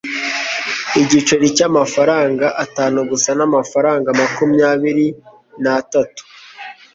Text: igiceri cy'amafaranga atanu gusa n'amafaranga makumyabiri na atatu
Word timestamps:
igiceri 1.01 1.45
cy'amafaranga 1.57 2.47
atanu 2.63 2.99
gusa 3.09 3.29
n'amafaranga 3.39 4.09
makumyabiri 4.19 5.07
na 5.63 5.71
atatu 5.81 6.23